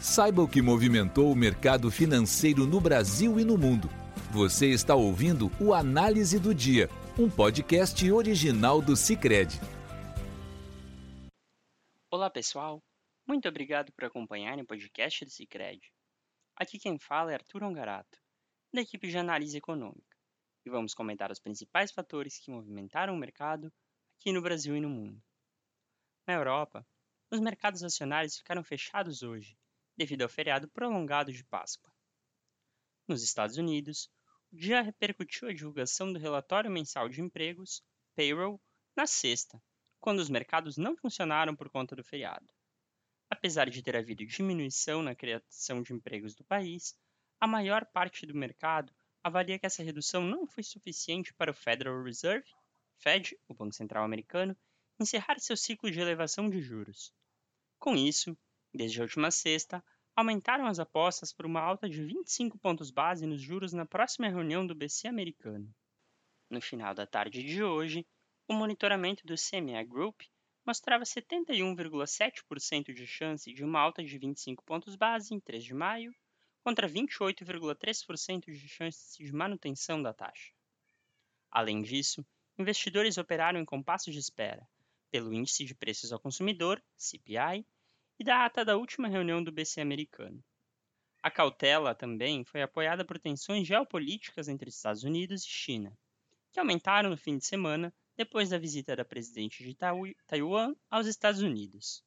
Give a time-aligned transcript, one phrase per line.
[0.00, 3.86] Saiba o que movimentou o mercado financeiro no Brasil e no mundo.
[4.32, 6.88] Você está ouvindo o Análise do Dia,
[7.18, 9.60] um podcast original do Cicred.
[12.10, 12.82] Olá, pessoal.
[13.26, 15.92] Muito obrigado por acompanharem o podcast do Cicred.
[16.56, 18.18] Aqui quem fala é Arthur Ongarato,
[18.72, 20.16] da equipe de análise econômica,
[20.64, 23.70] e vamos comentar os principais fatores que movimentaram o mercado
[24.18, 25.22] aqui no Brasil e no mundo.
[26.26, 26.86] Na Europa,
[27.30, 29.60] os mercados acionários ficaram fechados hoje
[30.00, 31.92] devido ao feriado prolongado de Páscoa.
[33.06, 34.10] Nos Estados Unidos,
[34.50, 37.82] o dia repercutiu a divulgação do relatório mensal de empregos,
[38.16, 38.58] payroll,
[38.96, 39.62] na sexta,
[40.00, 42.46] quando os mercados não funcionaram por conta do feriado.
[43.28, 46.96] Apesar de ter havido diminuição na criação de empregos do país,
[47.38, 52.02] a maior parte do mercado avalia que essa redução não foi suficiente para o Federal
[52.02, 52.48] Reserve,
[52.96, 54.56] Fed, o Banco Central Americano,
[54.98, 57.12] encerrar seu ciclo de elevação de juros.
[57.78, 58.34] Com isso,
[58.72, 59.84] Desde a última sexta,
[60.20, 64.66] aumentaram as apostas por uma alta de 25 pontos base nos juros na próxima reunião
[64.66, 65.74] do BC americano.
[66.48, 68.06] No final da tarde de hoje,
[68.46, 70.20] o monitoramento do CME Group
[70.66, 76.14] mostrava 71,7% de chance de uma alta de 25 pontos base em 3 de maio,
[76.62, 80.52] contra 28,3% de chance de manutenção da taxa.
[81.50, 82.24] Além disso,
[82.58, 84.68] investidores operaram em compasso de espera
[85.10, 87.66] pelo Índice de Preços ao Consumidor, CPI,
[88.20, 90.44] e da ata da última reunião do BC americano.
[91.22, 95.98] A cautela também foi apoiada por tensões geopolíticas entre Estados Unidos e China,
[96.52, 99.74] que aumentaram no fim de semana depois da visita da presidente de
[100.26, 102.04] Taiwan aos Estados Unidos.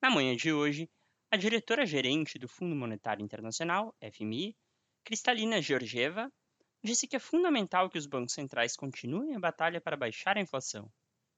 [0.00, 0.88] Na manhã de hoje,
[1.32, 4.56] a diretora-gerente do Fundo Monetário Internacional, FMI,
[5.02, 6.32] Kristalina Georgieva,
[6.80, 10.88] disse que é fundamental que os bancos centrais continuem a batalha para baixar a inflação.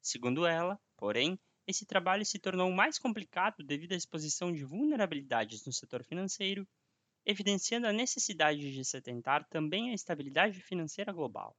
[0.00, 1.36] Segundo ela, porém,
[1.70, 6.66] esse trabalho se tornou mais complicado devido à exposição de vulnerabilidades no setor financeiro,
[7.24, 11.56] evidenciando a necessidade de se atentar também à estabilidade financeira global.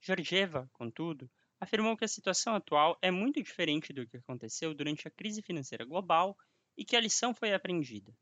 [0.00, 5.10] Georgieva, contudo, afirmou que a situação atual é muito diferente do que aconteceu durante a
[5.10, 6.36] crise financeira global
[6.76, 8.12] e que a lição foi aprendida.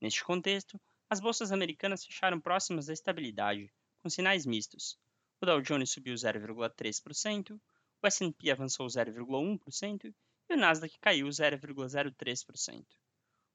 [0.00, 3.72] Neste contexto, as bolsas americanas fecharam próximas da estabilidade,
[4.02, 4.96] com sinais mistos.
[5.40, 7.60] O Dow Jones subiu 0,3%,
[8.04, 10.14] o S&P avançou 0,1%
[10.50, 12.84] e o Nasdaq caiu 0,03%.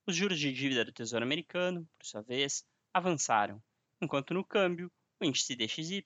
[0.08, 3.62] Os juros de dívida do Tesouro Americano, por sua vez, avançaram,
[4.02, 6.04] enquanto no câmbio, o índice DXY,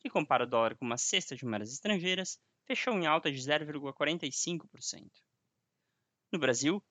[0.00, 5.08] que compara o dólar com uma cesta de moedas estrangeiras, fechou em alta de 0,45%.
[6.32, 6.82] No Brasil,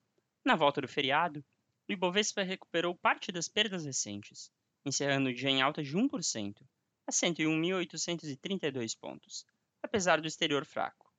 [0.42, 1.44] na volta do feriado,
[1.86, 4.50] o Ibovespa recuperou parte das perdas recentes,
[4.82, 6.66] encerrando o dia em alta de 1%,
[7.06, 9.44] a 101.832 pontos,
[9.86, 11.10] apesar do exterior fraco.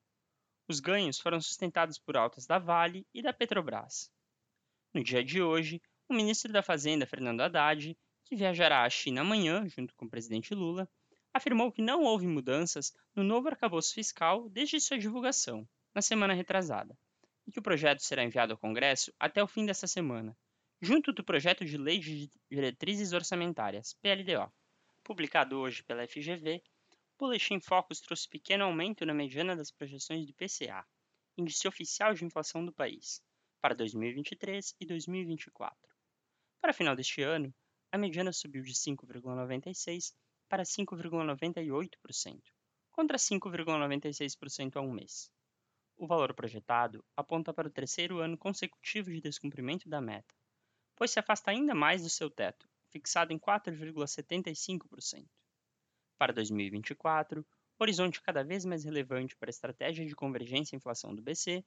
[0.68, 4.12] Os ganhos foram sustentados por altas da Vale e da Petrobras.
[4.94, 9.68] No dia de hoje, o ministro da Fazenda, Fernando Haddad, que viajará à China amanhã,
[9.70, 10.88] junto com o presidente Lula,
[11.34, 16.98] afirmou que não houve mudanças no novo arcabouço fiscal desde sua divulgação, na semana retrasada,
[17.46, 20.38] e que o projeto será enviado ao Congresso até o fim desta semana,
[20.82, 24.52] junto do projeto de Lei de Diretrizes Orçamentárias, PLDO,
[25.04, 26.62] publicado hoje pela FGV
[27.20, 30.86] o Boletim Focus trouxe pequeno aumento na mediana das projeções do IPCA,
[31.36, 33.24] Índice Oficial de Inflação do país,
[33.60, 35.76] para 2023 e 2024.
[36.62, 37.52] Para final deste ano,
[37.92, 40.14] a mediana subiu de 5,96%
[40.48, 42.40] para 5,98%,
[42.92, 45.32] contra 5,96% há um mês.
[45.96, 50.36] O valor projetado aponta para o terceiro ano consecutivo de descumprimento da meta,
[50.96, 55.28] pois se afasta ainda mais do seu teto, fixado em 4,75%.
[56.18, 57.46] Para 2024,
[57.80, 61.64] horizonte cada vez mais relevante para a estratégia de convergência e inflação do BC,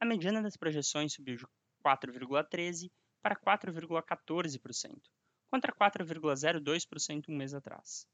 [0.00, 1.46] a mediana das projeções subiu de
[1.84, 2.90] 4,13%
[3.22, 5.00] para 4,14%,
[5.48, 8.06] contra 4,02% um mês atrás.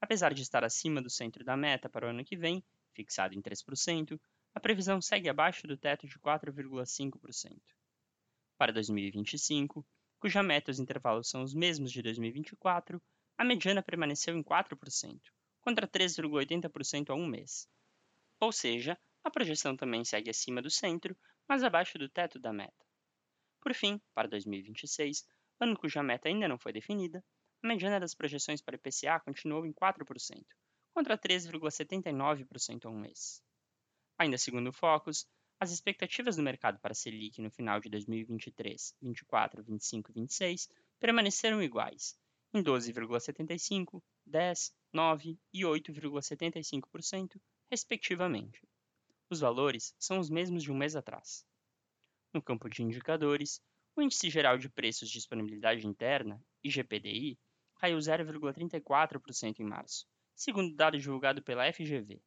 [0.00, 2.64] Apesar de estar acima do centro da meta para o ano que vem,
[2.94, 4.18] fixado em 3%,
[4.54, 7.60] a previsão segue abaixo do teto de 4,5%.
[8.56, 9.86] Para 2025,
[10.18, 13.00] cuja meta e os intervalos são os mesmos de 2024,
[13.38, 17.68] a mediana permaneceu em 4%, contra 3,80% há um mês.
[18.40, 21.16] Ou seja, a projeção também segue acima do centro,
[21.48, 22.84] mas abaixo do teto da meta.
[23.60, 25.24] Por fim, para 2026,
[25.60, 27.24] ano cuja meta ainda não foi definida,
[27.62, 30.44] a mediana das projeções para IPCA continuou em 4%,
[30.92, 33.40] contra 3,79% há um mês.
[34.18, 35.28] Ainda segundo o Focus,
[35.60, 40.68] as expectativas do mercado para a Selic no final de 2023, 24, 25 e 26
[40.98, 42.18] permaneceram iguais,
[42.52, 47.40] em 12,75%, 10%, 9% e 8,75%,
[47.70, 48.66] respectivamente.
[49.30, 51.44] Os valores são os mesmos de um mês atrás.
[52.32, 53.60] No campo de indicadores,
[53.94, 57.38] O Índice Geral de Preços de Disponibilidade Interna, IGPDI,
[57.76, 62.22] caiu 0,34% em março, segundo dado divulgado pela FGV,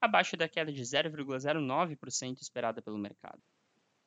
[0.00, 3.42] abaixo da queda de 0,09% esperada pelo mercado.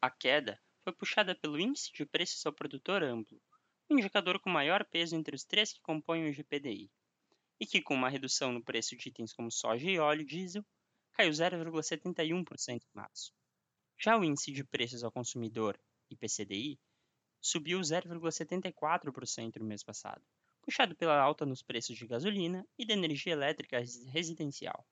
[0.01, 3.41] A queda foi puxada pelo Índice de Preços ao Produtor Amplo,
[3.89, 6.91] o indicador com maior peso entre os três que compõem o IGPDI,
[7.59, 10.63] e que, com uma redução no preço de itens como soja e óleo diesel,
[11.13, 13.33] caiu 0,71% em março.
[13.97, 15.77] Já o Índice de Preços ao Consumidor,
[16.09, 16.79] IPCDI,
[17.41, 20.23] subiu 0,74% no mês passado,
[20.61, 24.85] puxado pela alta nos preços de gasolina e da energia elétrica residencial.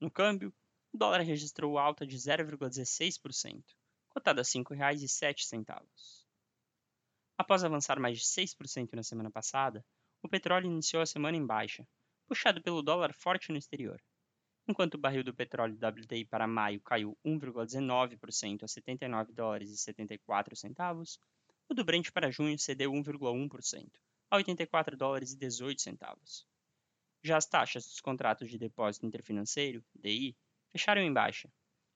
[0.00, 0.52] No câmbio,
[0.92, 3.64] o dólar registrou alta de 0,16%,
[4.08, 6.25] cotado a R$ 5,07.
[7.38, 9.84] Após avançar mais de 6% na semana passada,
[10.22, 11.86] o petróleo iniciou a semana em baixa,
[12.26, 14.02] puxado pelo dólar forte no exterior.
[14.66, 20.56] Enquanto o barril do petróleo WTI para maio caiu 1,19% a 79 dólares e 74
[20.56, 21.20] centavos,
[21.68, 23.90] o do Brent para junho cedeu 1,1%
[24.30, 26.46] a 84 dólares e 18 centavos.
[27.22, 30.36] Já as taxas dos contratos de depósito interfinanceiro, DI,
[30.72, 31.52] fecharam em baixa.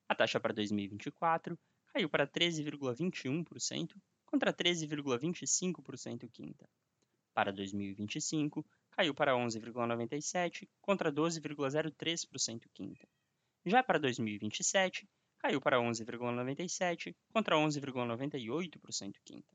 [0.09, 1.59] A taxa para 2024
[1.93, 3.97] caiu para 13,21%
[4.31, 6.69] contra 13,25% quinta.
[7.35, 13.09] Para 2025, caiu para 11,97% contra 12,03% quinta.
[13.65, 19.49] Já para 2027, caiu para 11,97% contra 11,98% quinta.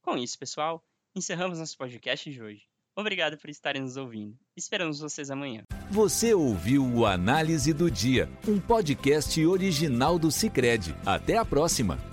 [0.00, 2.68] Com isso, pessoal, encerramos nosso podcast de hoje.
[2.94, 4.36] Obrigado por estarem nos ouvindo.
[4.56, 5.64] Esperamos vocês amanhã.
[5.90, 10.94] Você ouviu o Análise do Dia, um podcast original do Cicred.
[11.06, 12.11] Até a próxima!